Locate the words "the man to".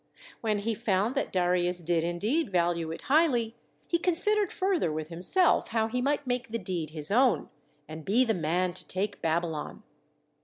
8.25-8.87